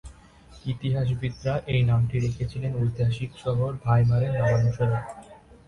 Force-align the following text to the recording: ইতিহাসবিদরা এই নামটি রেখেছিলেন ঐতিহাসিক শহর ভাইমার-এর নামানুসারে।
ইতিহাসবিদরা 0.65 1.53
এই 1.67 1.81
নামটি 1.83 2.15
রেখেছিলেন 2.19 2.71
ঐতিহাসিক 2.75 3.31
শহর 3.43 3.69
ভাইমার-এর 3.83 4.33
নামানুসারে। 4.37 4.97